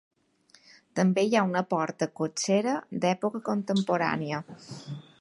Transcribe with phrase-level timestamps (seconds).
[0.99, 4.45] També hi ha una porta cotxera d'època contemporània.